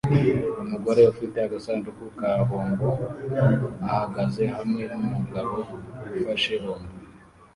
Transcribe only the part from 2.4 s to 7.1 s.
bombo ahagaze hamwe numugabo ufashe bombo